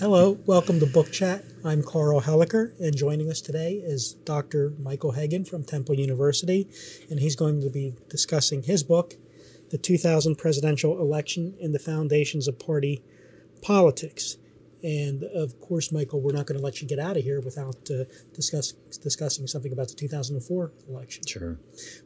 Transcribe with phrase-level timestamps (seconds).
[0.00, 1.44] Hello, welcome to Book Chat.
[1.62, 4.72] I'm Carl Helliker, and joining us today is Dr.
[4.78, 6.66] Michael Hagen from Temple University,
[7.10, 9.16] and he's going to be discussing his book,
[9.68, 13.02] The 2000 Presidential Election and the Foundations of Party
[13.60, 14.38] Politics.
[14.82, 17.76] And of course, Michael, we're not going to let you get out of here without
[17.90, 18.72] uh, discuss,
[19.02, 21.24] discussing something about the 2004 election.
[21.26, 21.58] Sure.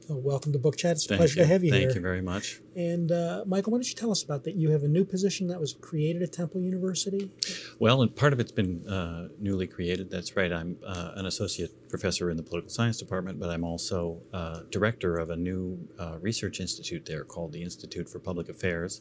[0.09, 0.92] Welcome to Book Chat.
[0.92, 1.47] It's a Thank pleasure you.
[1.47, 1.88] to have you Thank here.
[1.91, 2.60] Thank you very much.
[2.77, 4.56] And uh, Michael, why don't you tell us about that?
[4.56, 7.30] You have a new position that was created at Temple University.
[7.78, 10.11] Well, and part of it's been uh, newly created.
[10.11, 10.52] That's right.
[10.52, 15.16] I'm uh, an associate professor in the political science department, but I'm also uh, director
[15.16, 19.01] of a new uh, research institute there called the Institute for Public Affairs,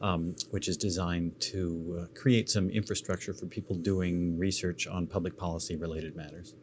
[0.00, 1.60] um, which is designed to
[1.98, 6.54] uh, create some infrastructure for people doing research on public policy related matters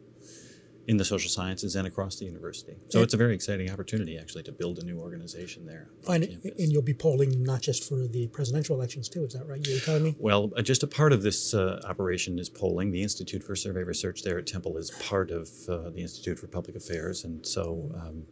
[0.88, 2.74] in the social sciences and across the university.
[2.88, 5.90] So it's a very exciting opportunity, actually, to build a new organization there.
[5.98, 6.52] on Find it, campus.
[6.58, 9.22] and you'll be polling not just for the presidential elections too.
[9.22, 9.64] Is that right?
[9.66, 10.16] You were telling me.
[10.18, 12.90] Well, uh, just a part of this uh, operation is polling.
[12.90, 16.46] The Institute for Survey Research there at Temple is part of uh, the Institute for
[16.46, 18.24] Public Affairs, and so um,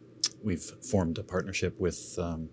[0.43, 2.49] we've formed a partnership with um,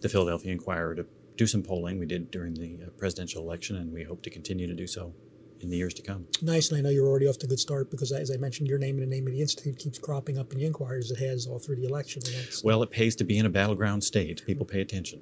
[0.00, 1.06] the Philadelphia Inquirer to
[1.36, 2.00] do some polling.
[2.00, 5.14] We did during the uh, presidential election, and we hope to continue to do so
[5.60, 6.26] in the years to come.
[6.42, 8.68] Nice, and I know you're already off to a good start because, as I mentioned,
[8.68, 11.18] your name and the name of the institute keeps cropping up in the inquiries it
[11.18, 12.22] has all through the election.
[12.64, 14.44] Well, it pays to be in a battleground state.
[14.46, 15.20] People pay attention.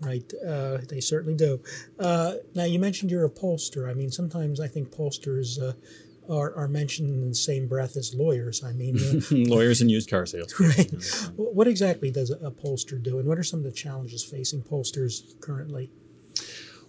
[0.00, 0.32] right.
[0.46, 1.60] Uh, they certainly do.
[1.98, 3.88] Uh, now, you mentioned you're a pollster.
[3.88, 5.72] I mean, sometimes I think pollsters uh,
[6.32, 8.62] are, are mentioned in the same breath as lawyers.
[8.64, 10.54] I mean, uh, Lawyers and used car sales.
[10.60, 10.90] right.
[11.36, 14.62] What exactly does a a pollster do, and what are some of the challenges facing
[14.62, 15.90] pollsters currently?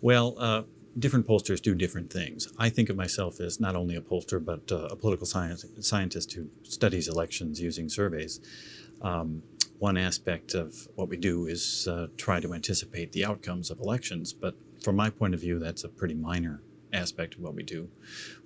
[0.01, 0.63] Well, uh,
[0.97, 2.51] different pollsters do different things.
[2.57, 6.33] I think of myself as not only a pollster, but uh, a political science, scientist
[6.33, 8.39] who studies elections using surveys.
[9.01, 9.43] Um,
[9.77, 14.33] one aspect of what we do is uh, try to anticipate the outcomes of elections,
[14.33, 17.89] but from my point of view, that's a pretty minor aspect of what we do.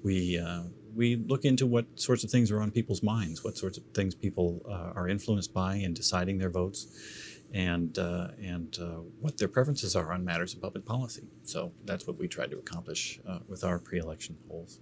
[0.04, 0.64] We uh,
[0.96, 4.14] we look into what sorts of things are on people's minds, what sorts of things
[4.14, 9.48] people uh, are influenced by in deciding their votes, and uh, and uh, what their
[9.48, 11.24] preferences are on matters of public policy.
[11.44, 14.80] So that's what we tried to accomplish uh, with our pre-election polls.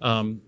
[0.00, 0.40] Um,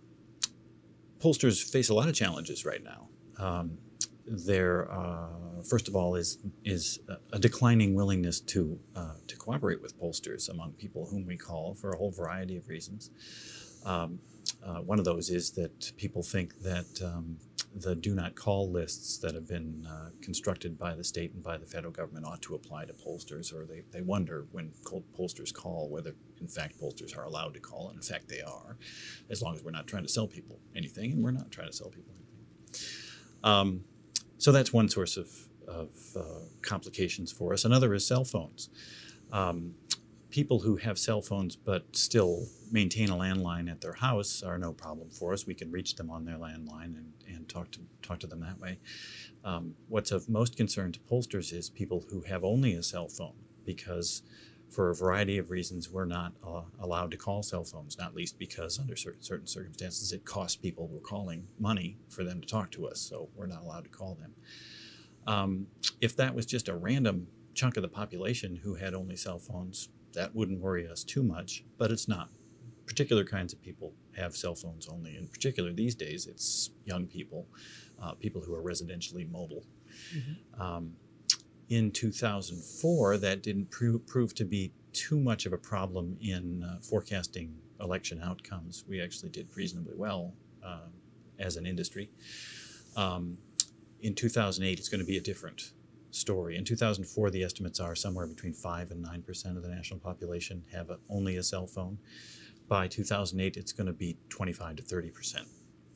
[1.18, 3.08] pollsters face a lot of challenges right now.
[3.38, 3.78] Um,
[4.26, 7.00] there, uh, first of all, is is
[7.32, 11.90] a- declining willingness to uh, to cooperate with pollsters among people whom we call for
[11.90, 13.10] a whole variety of reasons.
[13.84, 14.18] Um,
[14.64, 17.36] uh, one of those is that people think that um,
[17.76, 21.56] the do not call lists that have been uh, constructed by the state and by
[21.56, 24.70] the federal government ought to apply to pollsters, or they, they wonder when
[25.18, 27.88] pollsters call whether, in fact, pollsters are allowed to call.
[27.88, 28.76] And in fact, they are,
[29.28, 31.72] as long as we're not trying to sell people anything, and we're not trying to
[31.72, 32.84] sell people anything.
[33.42, 33.84] Um,
[34.38, 35.28] so that's one source of,
[35.66, 37.64] of uh, complications for us.
[37.64, 38.68] Another is cell phones.
[39.32, 39.74] Um,
[40.34, 44.72] people who have cell phones but still maintain a landline at their house are no
[44.72, 45.46] problem for us.
[45.46, 48.58] We can reach them on their landline and, and talk to talk to them that
[48.58, 48.80] way.
[49.44, 53.36] Um, what's of most concern to pollsters is people who have only a cell phone
[53.64, 54.22] because
[54.70, 58.36] for a variety of reasons we're not uh, allowed to call cell phones not least
[58.36, 62.72] because under certain, certain circumstances it costs people we're calling money for them to talk
[62.72, 64.34] to us so we're not allowed to call them
[65.28, 65.66] um,
[66.00, 69.90] if that was just a random chunk of the population who had only cell phones
[70.14, 72.30] that wouldn't worry us too much, but it's not.
[72.86, 75.16] Particular kinds of people have cell phones only.
[75.16, 77.46] In particular, these days, it's young people,
[78.02, 79.64] uh, people who are residentially mobile.
[80.58, 80.92] Um,
[81.70, 86.80] in 2004, that didn't pro- prove to be too much of a problem in uh,
[86.80, 88.84] forecasting election outcomes.
[88.88, 90.88] We actually did reasonably well uh,
[91.38, 92.10] as an industry.
[92.96, 93.36] Um,
[94.02, 95.72] in 2008, it's going to be a different
[96.14, 96.56] story.
[96.56, 100.90] In 2004, the estimates are somewhere between 5 and 9% of the national population have
[100.90, 101.98] a, only a cell phone.
[102.68, 105.46] By 2008, it's going to be 25 to 30%.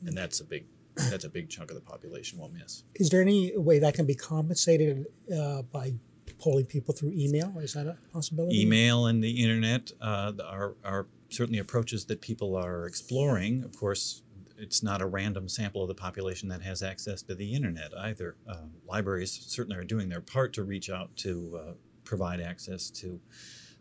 [0.05, 0.65] And that's a big
[1.09, 2.83] that's a big chunk of the population we'll miss.
[2.95, 5.93] Is there any way that can be compensated uh, by
[6.39, 7.53] polling people through email?
[7.59, 8.61] Is that a possibility?
[8.61, 13.63] Email and the internet uh, are, are certainly approaches that people are exploring.
[13.63, 14.23] Of course,
[14.59, 18.35] it's not a random sample of the population that has access to the internet either.
[18.47, 21.73] Uh, libraries certainly are doing their part to reach out to uh,
[22.03, 23.19] provide access to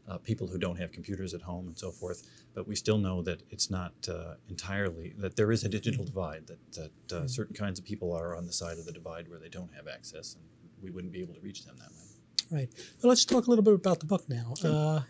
[0.09, 2.29] uh, people who don't have computers at home and so forth.
[2.55, 6.47] But we still know that it's not uh, entirely that there is a digital divide.
[6.47, 9.39] That that uh, certain kinds of people are on the side of the divide where
[9.39, 10.45] they don't have access, and
[10.83, 12.61] we wouldn't be able to reach them that way.
[12.61, 12.69] Right.
[13.03, 14.55] Well, let's talk a little bit about the book now.
[14.65, 15.01] Uh,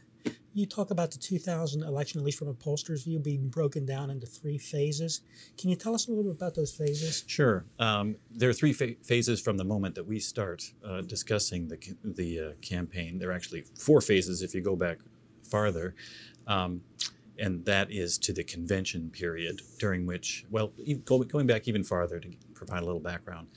[0.54, 4.10] you talk about the 2000 election, at least from a pollster's view, being broken down
[4.10, 5.22] into three phases.
[5.56, 7.24] Can you tell us a little bit about those phases?
[7.26, 7.64] Sure.
[7.78, 11.78] Um, there are three pha- phases from the moment that we start uh, discussing the,
[12.04, 13.18] the uh, campaign.
[13.18, 14.98] There are actually four phases if you go back
[15.42, 15.94] farther.
[16.46, 16.82] Um,
[17.38, 20.72] and that is to the convention period during which, well,
[21.04, 23.48] going back even farther to provide a little background,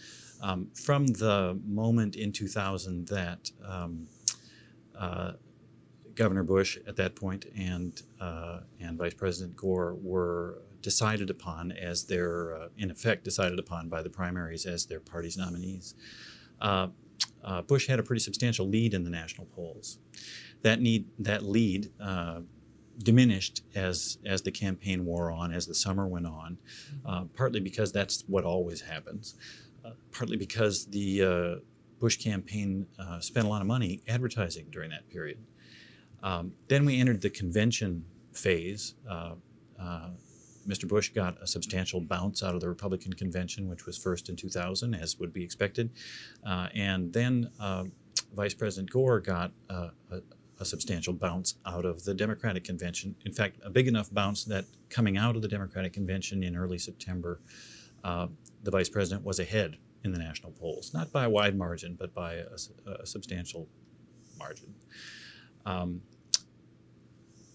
[0.42, 4.08] um, from the moment in 2000 that um,
[4.98, 5.34] uh,
[6.22, 12.04] Governor Bush at that point and uh, and Vice President Gore were decided upon as
[12.04, 15.96] their, uh, in effect, decided upon by the primaries as their party's nominees.
[16.60, 16.90] Uh,
[17.44, 19.98] uh, Bush had a pretty substantial lead in the national polls.
[20.62, 22.42] That need that lead uh,
[23.00, 26.60] diminished as as the campaign wore on, as the summer went on,
[27.04, 29.34] uh, partly because that's what always happens,
[30.12, 31.64] partly because the
[32.00, 32.86] Bush campaign
[33.22, 35.40] spent a lot of money advertising during that period.
[36.24, 38.96] Um, then we entered the convention phase.
[39.10, 39.34] Uh,
[39.80, 40.10] uh,
[40.68, 40.88] Mr.
[40.88, 44.94] Bush got a substantial bounce out of the Republican convention, which was first in 2000,
[44.94, 45.90] as would be expected.
[46.46, 47.50] and then
[48.36, 49.90] Vice President Gore got a,
[50.62, 53.16] a substantial bounce out of the Democratic convention.
[53.26, 56.78] In fact, a big enough bounce that coming out of the Democratic convention in early
[56.78, 57.42] September,
[58.04, 58.28] uh,
[58.64, 62.14] the vice president was ahead in the national polls, not by a wide margin, but
[62.14, 63.68] by a, a substantial
[64.38, 64.74] margin.
[65.66, 66.02] Um,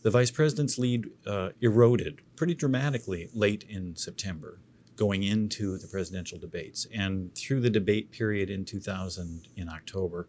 [0.02, 4.60] the vice president's lead uh, eroded pretty dramatically late in September,
[4.94, 6.86] going into the presidential debates.
[6.94, 10.28] And through the debate period in 2000 in October,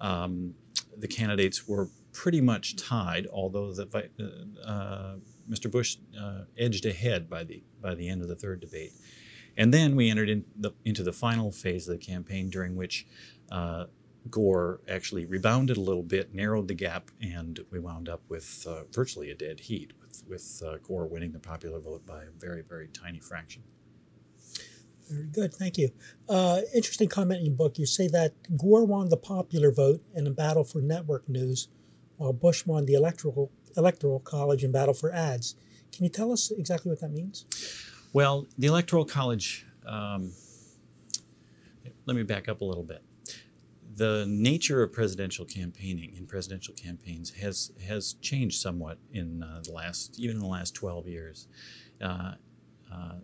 [0.00, 0.54] um,
[0.96, 3.86] the candidates were pretty much tied, although the,
[4.18, 5.16] uh, uh,
[5.48, 5.70] Mr.
[5.70, 8.92] Bush uh, edged ahead by the, by the end of the third debate.
[9.56, 13.06] And then we entered in the, into the final phase of the campaign, during which
[13.50, 13.84] uh,
[14.30, 18.84] Gore actually rebounded a little bit, narrowed the gap, and we wound up with uh,
[18.92, 22.62] virtually a dead heat, with, with uh, Gore winning the popular vote by a very,
[22.62, 23.62] very tiny fraction.
[25.10, 25.90] Very good, thank you.
[26.28, 27.78] Uh, interesting comment in your book.
[27.78, 31.68] You say that Gore won the popular vote in a battle for network news,
[32.16, 35.56] while Bush won the electoral electoral college in battle for ads.
[35.92, 37.46] Can you tell us exactly what that means?
[38.12, 39.66] Well, the electoral college.
[39.86, 40.32] Um,
[42.06, 43.02] let me back up a little bit.
[43.96, 49.72] The nature of presidential campaigning in presidential campaigns has has changed somewhat in uh, the
[49.72, 51.48] last even in the last 12 years.
[52.00, 52.32] Uh,
[52.92, 53.14] uh,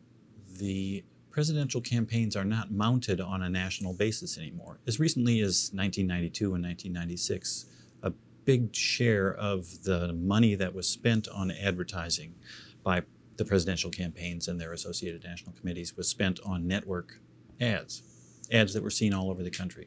[0.58, 4.80] the presidential campaigns are not mounted on a national basis anymore.
[4.86, 7.66] As recently as 1992 and 1996,
[8.02, 8.12] a
[8.44, 12.34] big share of the money that was spent on advertising
[12.82, 13.02] by
[13.36, 17.20] the presidential campaigns and their associated national committees was spent on network
[17.60, 18.02] ads,
[18.50, 19.86] ads that were seen all over the country.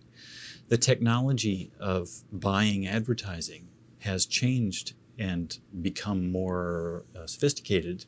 [0.71, 3.68] The technology of buying advertising
[4.00, 8.06] has changed and become more uh, sophisticated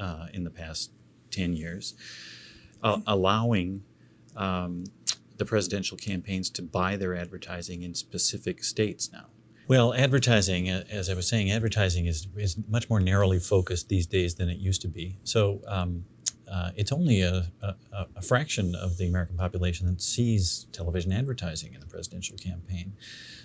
[0.00, 0.90] uh, in the past
[1.32, 1.92] 10 years
[2.82, 3.82] uh, allowing
[4.36, 4.84] um,
[5.36, 9.26] the presidential campaigns to buy their advertising in specific states now.
[9.68, 14.34] Well, advertising, as I was saying, advertising is, is much more narrowly focused these days
[14.34, 15.18] than it used to be.
[15.24, 16.06] So um,
[16.50, 17.74] uh, it's only a, a,
[18.16, 22.92] a, fraction of the American population that sees television advertising in the presidential campaign.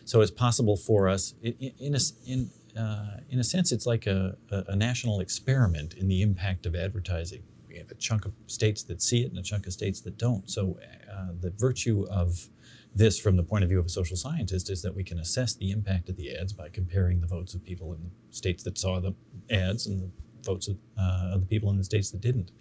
[0.06, 4.08] So it's possible for us, in, in, a, in, uh, in a sense, it's like
[4.08, 8.84] a, a national experiment in the impact of advertising we have a chunk of states
[8.84, 10.50] that see it and a chunk of states that don't.
[10.50, 10.78] So
[11.12, 12.48] uh, the virtue of
[12.96, 15.56] this from the point of view of a social scientist is that we can assess
[15.56, 18.78] the impact of the ads by comparing the votes of people in the states that
[18.78, 19.16] saw the
[19.50, 20.12] ads and the
[20.44, 22.52] votes of, uh, of the people in the states that didn't.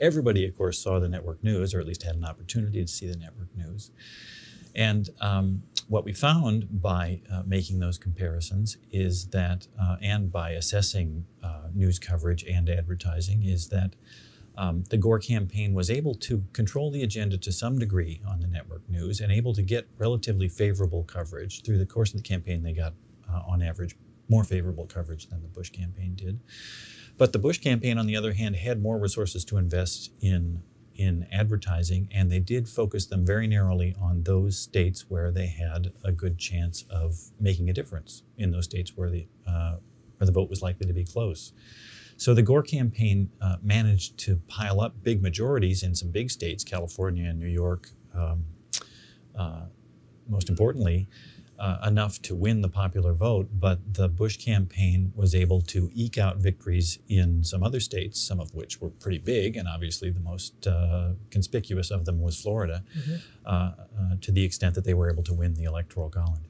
[0.00, 3.08] Everybody, of course, saw the network news, or at least had an opportunity to see
[3.08, 3.90] the network news.
[4.74, 10.50] And um, what we found by uh, making those comparisons is that, uh, and by
[10.50, 13.96] assessing uh, news coverage and advertising, is that
[14.56, 18.46] um, the Gore campaign was able to control the agenda to some degree on the
[18.48, 21.62] network news and able to get relatively favorable coverage.
[21.62, 22.92] Through the course of the campaign, they got,
[23.32, 23.96] uh, on average,
[24.28, 26.40] more favorable coverage than the Bush campaign did.
[27.18, 30.62] But the Bush campaign, on the other hand, had more resources to invest in
[30.94, 35.92] in advertising, and they did focus them very narrowly on those states where they had
[36.02, 38.24] a good chance of making a difference.
[38.36, 39.76] In those states where the uh,
[40.16, 41.52] where the vote was likely to be close.
[42.16, 46.64] So the Gore campaign uh, managed to pile up big majorities in some big states,
[46.64, 48.44] California and New York, um,
[49.36, 49.66] uh,
[50.28, 51.08] most importantly,
[51.58, 53.48] uh, enough to win the popular vote.
[53.52, 58.40] But the Bush campaign was able to eke out victories in some other states, some
[58.40, 62.84] of which were pretty big, and obviously the most uh, conspicuous of them was Florida,
[62.96, 63.16] mm-hmm.
[63.44, 66.42] Uh, uh, to the extent that they were able to win the electoral college.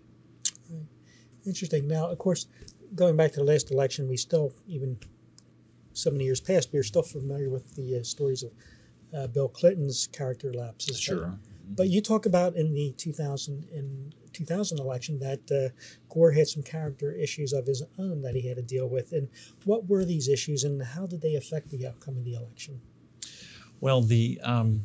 [1.47, 1.89] Interesting.
[1.89, 2.47] Now, of course,
[2.95, 4.99] going back to the last election, we still, even
[5.93, 8.53] so many years past, we are still familiar with the uh, stories of
[9.17, 11.01] uh, Bill Clinton's character lapses.
[11.01, 11.27] Sure.
[11.27, 15.75] But, but, you talk about in the 2000 in 2000 election that uh,
[16.09, 19.13] Gore had some character issues of his own that he had to deal with.
[19.13, 19.29] And
[19.65, 22.81] what were these issues, and how did they affect the outcome of the election?
[23.81, 24.85] Well, the um,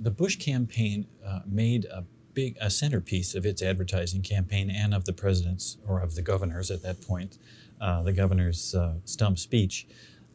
[0.00, 5.04] the Bush campaign uh, made a big a centerpiece of its advertising campaign and of
[5.04, 7.38] the president's or of the governor's at that point,
[7.80, 9.86] uh, the governor's uh, stump speech,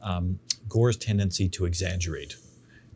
[0.01, 2.35] um, Gore's tendency to exaggerate.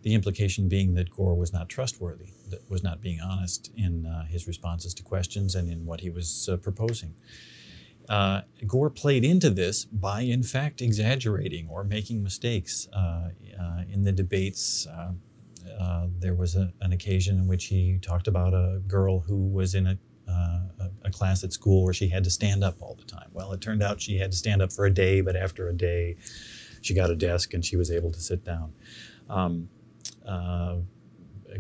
[0.04, 4.26] The implication being that Gore was not trustworthy, that was not being honest in uh,
[4.26, 7.14] his responses to questions and in what he was uh, proposing.
[8.10, 14.04] Uh, Gore played into this by, in fact, exaggerating or making mistakes uh, uh, in
[14.04, 14.88] the debates.
[14.88, 19.76] Uh, there was a, an occasion in which he talked about a girl who was
[19.76, 19.98] in a,
[20.30, 20.60] uh,
[21.04, 23.30] a, class at school where she had to stand up all the time.
[23.34, 25.74] Well, it turned out she had to stand up for a day, but after a
[25.74, 26.16] day,
[26.82, 28.74] she got a desk and she was able to sit down.
[29.30, 29.70] Um,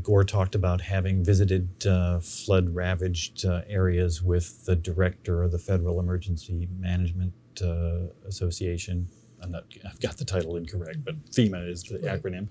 [0.01, 5.57] Gore talked about having visited uh, flood ravaged uh, areas with the director of the
[5.57, 9.07] Federal Emergency Management uh, Association.
[9.41, 12.21] I'm not, I've got the title incorrect, but FEMA is the right.
[12.21, 12.47] acronym.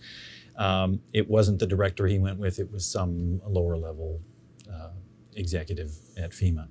[0.56, 4.20] Um, it wasn't the director he went with, it was some lower level
[4.72, 4.90] uh,
[5.34, 6.68] executive at FEMA.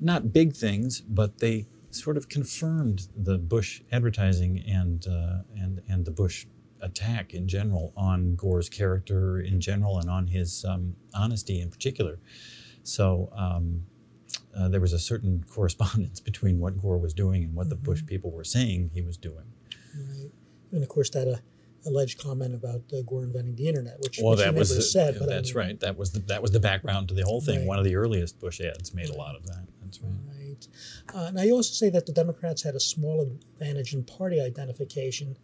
[0.00, 6.04] Not big things, but they sort of confirmed the Bush advertising and, uh, and, and
[6.04, 6.46] the Bush
[6.82, 12.18] attack in general on Gore's character in general and on his um, honesty in particular.
[12.82, 13.82] So um,
[14.56, 17.70] uh, there was a certain correspondence between what Gore was doing and what mm-hmm.
[17.70, 19.44] the Bush people were saying he was doing.
[19.94, 20.30] Right,
[20.72, 21.36] and of course that uh,
[21.86, 25.16] alleged comment about uh, Gore inventing the internet, which, well, which that was the, said.
[25.18, 25.80] but that's I mean, right.
[25.80, 27.60] That was the, that was the background to the whole thing.
[27.60, 27.68] Right.
[27.68, 29.66] One of the earliest Bush ads made a lot of that.
[29.82, 30.12] That's right.
[30.38, 30.68] Right.
[31.14, 35.36] Uh, now you also say that the Democrats had a small advantage in party identification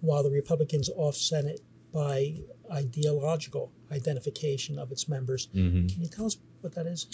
[0.00, 1.60] while the Republicans offset it
[1.92, 2.36] by
[2.72, 5.48] ideological identification of its members.
[5.54, 5.88] Mm-hmm.
[5.88, 7.06] Can you tell us what that is?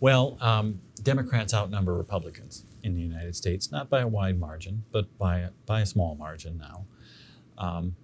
[0.00, 5.16] Well, um, Democrats outnumber Republicans in the United States, not by a wide margin, but
[5.18, 6.86] by a, by a small margin now.
[7.58, 7.96] Um,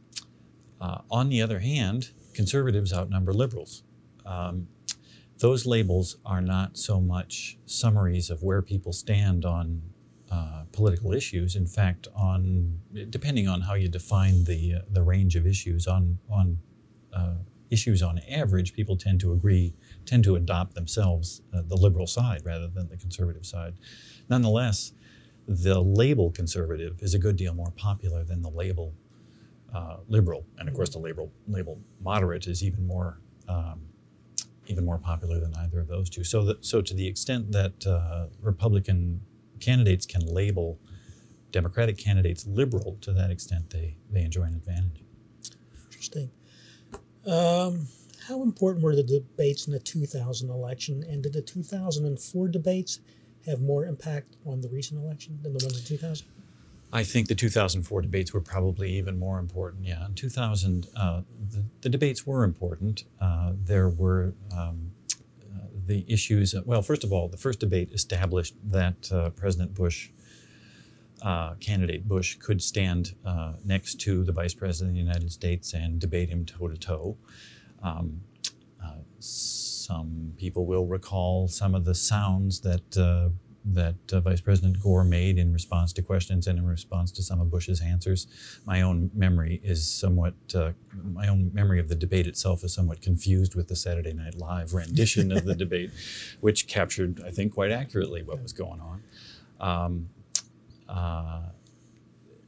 [0.81, 3.83] uh, on the other hand, conservatives outnumber liberals.
[4.25, 4.69] Um,
[5.39, 9.83] those labels are not so much summaries of where people stand on
[10.33, 11.57] uh, political issues.
[11.57, 16.19] In fact, on depending on how you define the uh, the range of issues, on
[16.31, 16.59] on
[17.13, 17.35] uh,
[17.69, 19.75] issues on average, people tend to agree,
[20.07, 23.75] tend to adopt themselves uh, the liberal side rather than the conservative side.
[24.31, 24.93] Nonetheless,
[25.47, 28.95] the label conservative is a good deal more popular than the label
[29.75, 33.19] uh, liberal, and of course, the label label moderate is even more.
[33.49, 33.83] Um,
[34.69, 36.23] even more popular than either of those two.
[36.23, 37.75] So, that, so to the extent that
[38.41, 39.21] Republican
[39.63, 40.79] candidates can label
[41.53, 45.05] Democratic candidates liberal to that extent, they, they enjoy an advantage.
[45.85, 46.31] Interesting.
[47.27, 47.87] Um,
[48.27, 53.01] how important were the debates in the 2000 election, and did the 2004 debates
[53.47, 56.27] have more impact on the recent election than the ones in 2000?
[56.95, 59.85] I think the 2004 debates were probably even more important.
[59.85, 63.05] Yeah, in 2000, uh, the, the, debates were important.
[63.19, 64.93] Uh, there were um,
[65.87, 66.55] the issues.
[66.65, 70.11] Well, first of all, the first debate established that uh, President Bush,
[71.23, 75.75] uh, candidate Bush, could stand uh, next to the Vice President of the United States
[75.75, 77.17] and debate him toe to toe.
[77.83, 78.21] Um,
[78.83, 83.31] uh, some people will recall some of the sounds that uh,
[83.65, 87.41] that uh, Vice President Gore made in response to questions and in response to some
[87.41, 88.27] of Bush's answers.
[88.67, 90.73] My own memory is somewhat, uh,
[91.13, 94.75] my own memory of the debate itself is somewhat confused with the Saturday Night Live
[94.75, 95.91] rendition of the debate,
[96.41, 99.03] which captured, I think, quite accurately what was going on.
[99.61, 100.09] Um,
[100.89, 101.43] uh,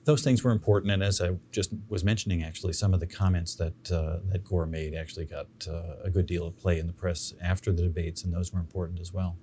[0.05, 3.55] those things were important, and as I just was mentioning, actually, some of the comments
[3.55, 6.93] that uh, that Gore made actually got uh, a good deal of play in the
[6.93, 9.37] press after the debates, and those were important as well.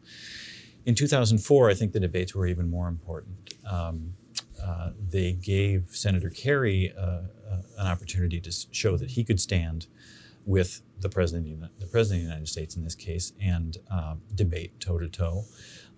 [0.85, 3.53] In 2004, I think the debates were even more important.
[3.69, 4.13] Um,
[4.63, 7.23] uh, they gave Senator Kerry uh, uh,
[7.77, 9.87] an opportunity to show that he could stand
[10.45, 14.79] with the president, the president of the United States in this case, and uh, debate
[14.79, 15.43] toe to toe.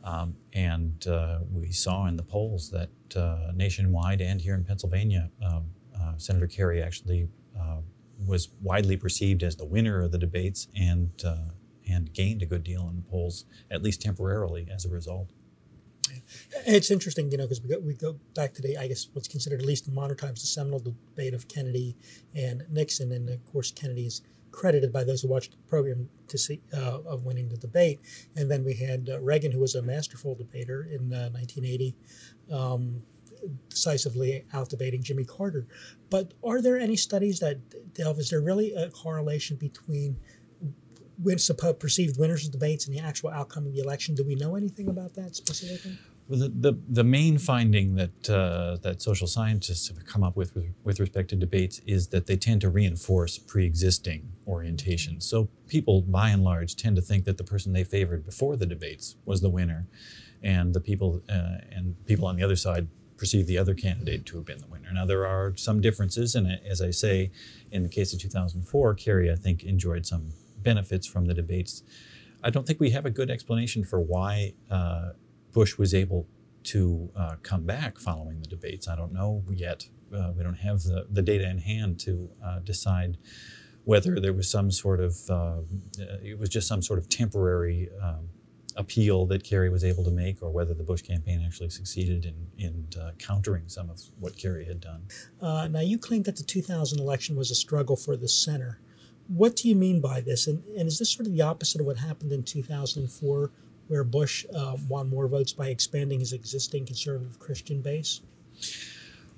[0.03, 5.29] Um, and uh, we saw in the polls that uh, nationwide and here in Pennsylvania,
[5.45, 5.65] um,
[6.17, 7.27] Senator Kerry actually
[8.27, 11.09] was widely perceived as the winner of the debates and
[11.89, 15.29] and gained a good deal in the polls, at least temporarily, as a result.
[16.65, 19.27] It's interesting, you know, because we go, we go back to the, I guess, what's
[19.27, 21.95] considered at least in modern times the seminal debate of Kennedy
[22.35, 24.21] and Nixon, and of course Kennedy is
[24.51, 27.99] credited by those who watched the program to see uh, of winning the debate.
[28.35, 31.95] And then we had uh, Reagan, who was a masterful debater in uh, 1980,
[32.51, 33.01] um,
[33.67, 35.67] decisively out debating Jimmy Carter.
[36.09, 37.57] But are there any studies that
[37.93, 38.19] delve?
[38.19, 40.17] Is there really a correlation between
[41.21, 44.15] win, supposed perceived winners of debates and the actual outcome of the election.
[44.15, 45.97] Do we know anything about that specifically?
[46.27, 50.55] Well, the, the, the main finding that uh, that social scientists have come up with,
[50.55, 55.23] with with respect to debates is that they tend to reinforce pre-existing orientations.
[55.23, 58.65] So people, by and large, tend to think that the person they favored before the
[58.65, 59.85] debates was the winner,
[60.41, 64.37] and the people uh, and people on the other side perceive the other candidate to
[64.37, 64.91] have been the winner.
[64.93, 67.31] Now there are some differences, and as I say,
[67.71, 70.31] in the case of 2004, Kerry I think enjoyed some
[70.63, 71.83] benefits from the debates.
[72.43, 75.11] I don't think we have a good explanation for why uh,
[75.53, 76.27] Bush was able
[76.63, 78.87] to uh, come back following the debates.
[78.87, 79.87] I don't know yet.
[80.13, 83.17] Uh, we don't have the, the data in hand to uh, decide
[83.85, 85.57] whether there was some sort of, uh,
[86.23, 88.29] it was just some sort of temporary um,
[88.75, 92.35] appeal that Kerry was able to make, or whether the Bush campaign actually succeeded in,
[92.57, 95.03] in uh, countering some of what Kerry had done.
[95.41, 98.79] Uh, now, you claim that the 2000 election was a struggle for the center.
[99.27, 100.47] What do you mean by this?
[100.47, 103.51] And, and is this sort of the opposite of what happened in 2004,
[103.87, 108.21] where Bush uh, won more votes by expanding his existing conservative Christian base?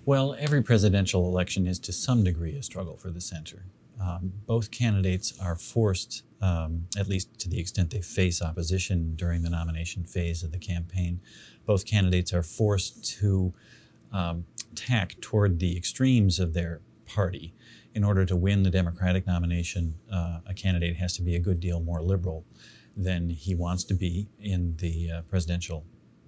[0.06, 3.66] Well, every presidential election is to some degree a struggle for the center.
[4.00, 9.42] Um, both candidates are forced, um, at least to the extent they face opposition during
[9.42, 11.22] the nomination phase of the campaign,
[11.66, 13.54] both candidates are forced to
[14.12, 17.54] um, tack toward the extremes of their party.
[17.96, 21.62] In order to win the Democratic nomination, uh, a candidate has to be a good
[21.62, 22.46] deal more liberal
[22.98, 25.86] than he wants to be in the uh, presidential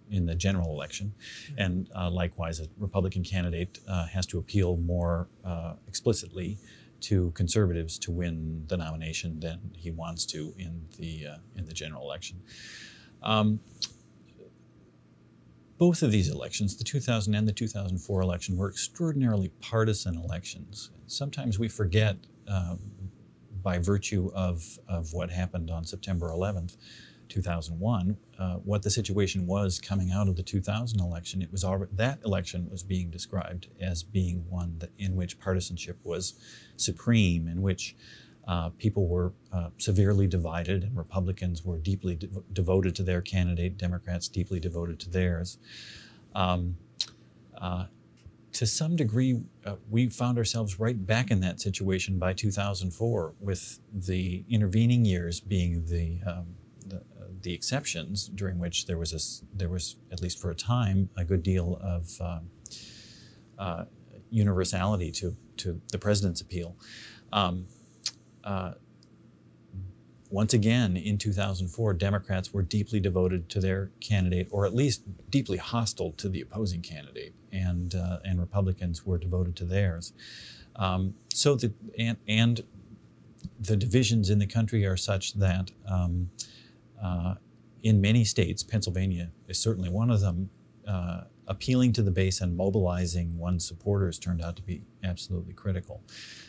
[0.09, 1.13] in the general election.
[1.57, 6.57] And uh, likewise, a Republican candidate uh, has to appeal more uh, explicitly
[7.01, 11.73] to conservatives to win the nomination than he wants to in the uh, in the
[11.73, 12.41] general election.
[13.21, 13.59] Um,
[15.77, 20.91] both of these elections, the 2000 and the 2004 election, were extraordinarily partisan elections.
[21.05, 22.17] Sometimes we forget,
[22.47, 22.79] um,
[23.61, 26.77] by virtue of, of what happened on September 11th,
[27.29, 31.41] 2001, uh, what the situation was coming out of the 2000 election.
[31.41, 35.97] It was already, that election was being described as being one that, in which partisanship
[36.03, 36.35] was
[36.77, 37.95] supreme, in which
[38.47, 43.77] uh, people were uh, severely divided, and Republicans were deeply de- devoted to their candidate,
[43.77, 45.57] Democrats deeply devoted to theirs.
[46.33, 46.77] Um,
[47.59, 47.85] uh,
[48.53, 53.79] to some degree, uh, we found ourselves right back in that situation by 2004, with
[53.93, 56.47] the intervening years being the um,
[57.41, 61.23] the exceptions during which there was a, there was at least for a time a
[61.23, 62.49] good deal of um,
[63.59, 63.85] uh,
[64.29, 66.75] universality to to the president's appeal.
[67.33, 67.65] Um,
[68.47, 68.73] uh,
[70.29, 75.57] once again, in 2004, Democrats were deeply devoted to their candidate, or at least deeply
[75.57, 80.13] hostile to the opposing candidate, and uh, and Republicans were devoted to theirs.
[80.75, 82.63] Um, so the and, and
[83.59, 86.29] the divisions in the country are such that um,
[87.01, 87.35] uh,
[87.83, 90.49] in many states, Pennsylvania is certainly one of them,
[90.87, 96.01] uh, appealing to the base and mobilizing one's supporters turned out to be absolutely critical.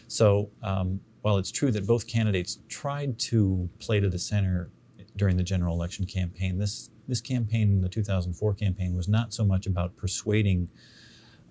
[0.08, 4.70] So um, while it's true that both candidates tried to play to the center
[5.16, 9.66] during the general election campaign, this this campaign, the 2004 campaign, was not so much
[9.66, 10.70] about persuading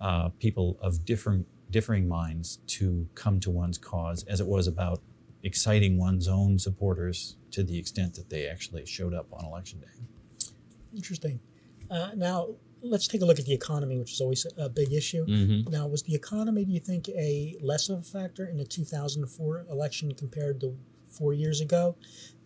[0.01, 4.99] uh, people of different differing minds to come to one's cause as it was about
[5.43, 10.49] exciting one's own supporters to the extent that they actually showed up on election day.
[10.95, 11.39] Interesting.
[11.91, 15.25] Uh, now, let's take a look at the economy, which is always a big issue.
[15.25, 15.71] Mm-hmm.
[15.71, 19.65] Now, was the economy, do you think, a less of a factor in the 2004
[19.69, 20.77] election compared to
[21.09, 21.95] four years ago?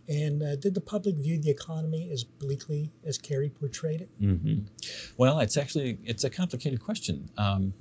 [0.08, 4.10] And uh, did the public view the economy as bleakly as Kerry portrayed it?
[4.22, 4.66] Mm-hmm.
[5.18, 7.30] Well, it's actually it's a complicated question.
[7.38, 7.74] Um,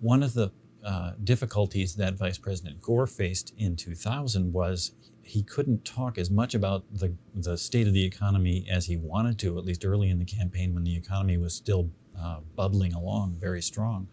[0.00, 0.50] one of the
[0.84, 4.92] uh, difficulties that Vice President Gore faced in 2000 was
[5.30, 9.38] he couldn't talk as much about the, the state of the economy as he wanted
[9.38, 11.88] to, at least early in the campaign when the economy was still
[12.20, 14.08] uh, bubbling along very strong.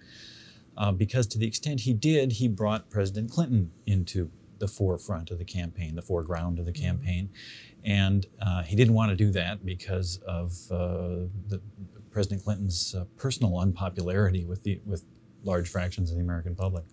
[0.77, 5.39] Uh, because to the extent he did, he brought President Clinton into the forefront of
[5.39, 6.85] the campaign, the foreground of the mm-hmm.
[6.85, 7.29] campaign.
[7.83, 11.59] And uh, he didn't want to do that because of uh, the,
[12.11, 15.03] President Clinton's uh, personal unpopularity with, the, with
[15.43, 16.83] large fractions of the American public.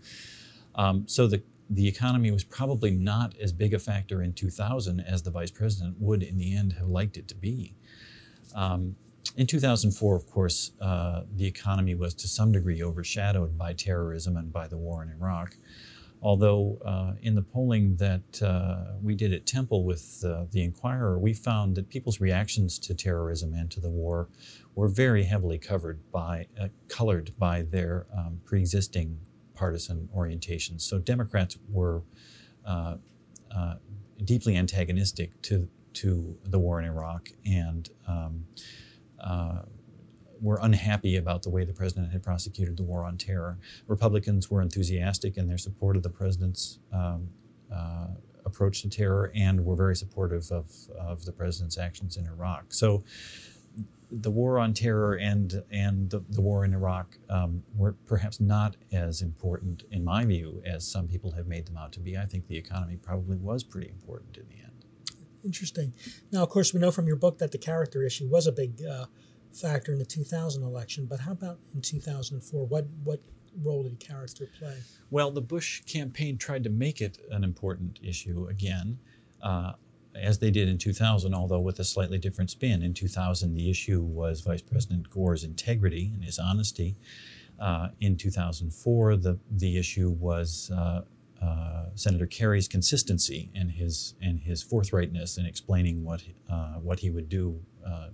[0.74, 5.22] Um, so the the economy was probably not as big a factor in 2000 as
[5.22, 7.74] the vice president would in the end have liked it to be.
[8.54, 8.96] Um,
[9.36, 14.52] in 2004, of course, uh, the economy was to some degree overshadowed by terrorism and
[14.52, 15.56] by the war in Iraq.
[16.22, 21.18] Although, uh, in the polling that uh, we did at Temple with uh, the Inquirer,
[21.18, 24.28] we found that people's reactions to terrorism and to the war
[24.74, 29.18] were very heavily covered by, uh, colored by their um, pre existing
[29.54, 30.82] partisan orientations.
[30.82, 32.02] So Democrats were
[32.66, 32.96] uh,
[33.54, 33.74] uh,
[34.24, 38.44] deeply antagonistic to to the war in Iraq and um,
[39.20, 39.60] uh,
[40.40, 43.58] were unhappy about the way the president had prosecuted the war on terror.
[43.86, 47.28] Republicans were enthusiastic in their support of the president's um,
[47.72, 48.08] uh,
[48.44, 52.64] approach to terror and were very supportive of, of the president's actions in Iraq.
[52.74, 53.04] So
[54.20, 58.76] the war on terror and and the, the war in Iraq um, were perhaps not
[58.92, 62.16] as important in my view as some people have made them out to be.
[62.16, 64.84] I think the economy probably was pretty important in the end.
[65.44, 65.92] Interesting.
[66.32, 68.80] Now, of course, we know from your book that the character issue was a big
[68.84, 69.06] uh,
[69.52, 71.06] factor in the 2000 election.
[71.06, 72.66] But how about in 2004?
[72.66, 73.20] What what
[73.62, 74.76] role did character play?
[75.10, 78.98] Well, the Bush campaign tried to make it an important issue again.
[79.42, 79.72] Uh,
[80.14, 82.82] as they did in 2000, although with a slightly different spin.
[82.82, 86.96] In 2000, the issue was Vice President Gore's integrity and his honesty.
[87.60, 91.02] Uh, in 2004, the, the issue was uh,
[91.42, 97.10] uh, Senator Kerry's consistency and his and his forthrightness in explaining what uh, what he
[97.10, 98.08] would do uh,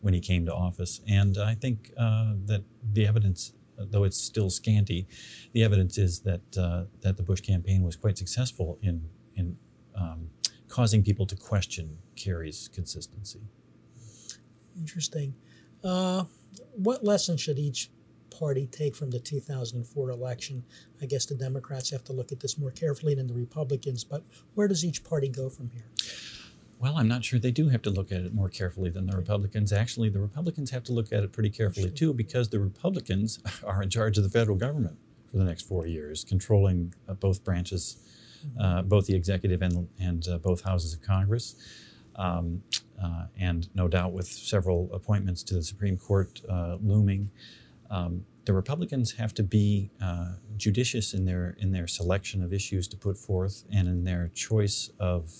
[0.00, 1.00] when he came to office.
[1.08, 5.06] And I think uh, that the evidence, though it's still scanty,
[5.52, 9.02] the evidence is that that the Bush campaign was quite successful in
[9.36, 9.56] in
[9.94, 10.30] um,
[10.68, 13.40] causing people to question Kerry's consistency.
[14.78, 15.34] Interesting.
[15.82, 17.90] what lesson should each
[18.38, 20.64] party take from the 2004 election.
[21.02, 24.22] I guess the Democrats have to look at this more carefully than the Republicans, but
[24.54, 25.86] where does each party go from here?
[26.78, 29.16] Well, I'm not sure they do have to look at it more carefully than the
[29.16, 29.72] Republicans.
[29.72, 33.82] Actually, the Republicans have to look at it pretty carefully too, because the Republicans are
[33.82, 34.96] in charge of the federal government
[35.30, 37.96] for the next four years, controlling uh, both branches.
[38.60, 41.56] Uh, both the executive and, and uh, both houses of Congress.
[42.16, 42.62] Um,
[43.02, 47.30] uh, and no doubt with several appointments to the Supreme Court uh, looming,
[47.90, 52.88] um, the Republicans have to be uh, judicious in their in their selection of issues
[52.88, 55.32] to put forth and in their choice of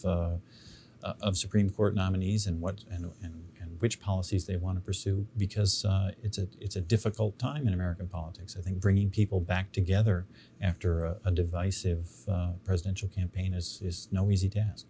[1.22, 3.42] of Supreme Court nominees and what and, and
[3.80, 7.74] which policies they want to pursue because uh, it's a it's a difficult time in
[7.74, 8.56] American politics.
[8.58, 10.26] I think bringing people back together
[10.60, 14.86] after a, a divisive uh, presidential campaign is is no easy task.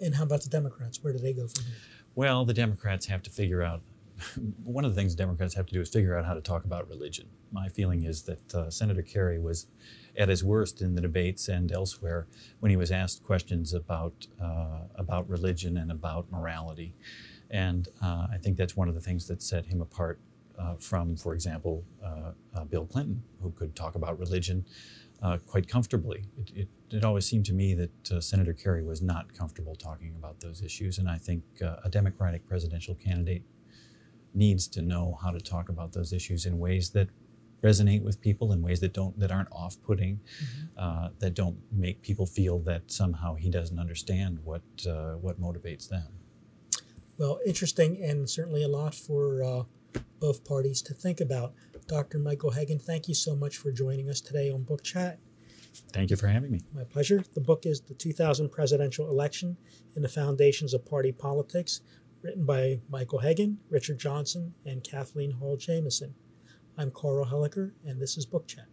[0.00, 1.02] And how about the Democrats?
[1.02, 1.74] Where do they go from here?
[2.14, 3.82] Well, the Democrats have to figure out
[4.64, 6.88] one of the things Democrats have to do is figure out how to talk about
[6.88, 7.26] religion.
[7.50, 9.66] My feeling is that uh, Senator Kerry was
[10.16, 12.26] at his worst in the debates and elsewhere
[12.60, 16.94] when he was asked questions about uh, about religion and about morality,
[17.52, 20.18] and uh, I think that's one of the things that set him apart
[20.58, 24.64] uh, from, for example, uh, uh, Bill Clinton, who could talk about religion.
[25.46, 26.24] quite comfortably.
[26.38, 30.40] It, it, it, always seemed to me that Senator Kerry was not comfortable talking about
[30.40, 33.42] those issues, and I think a Democratic presidential candidate
[34.34, 37.08] needs to know how to talk about those issues in ways that
[37.62, 40.66] resonate with people in ways that don't that aren't off-putting mm-hmm.
[40.76, 45.88] uh, that don't make people feel that somehow he doesn't understand what uh, what motivates
[45.88, 46.08] them
[47.18, 49.62] well interesting and certainly a lot for uh,
[50.20, 51.52] both parties to think about
[51.86, 55.18] dr michael hagen thank you so much for joining us today on book chat
[55.92, 56.60] Thank you for having me.
[56.74, 57.24] My pleasure.
[57.32, 59.56] The book is The 2000 Presidential Election
[59.94, 61.80] and the Foundations of Party Politics
[62.22, 66.14] written by Michael Hagen, Richard Johnston, and Kathleen Hall Jamieson.
[66.78, 68.66] I'm Carl Helliker, and this is Book Chat.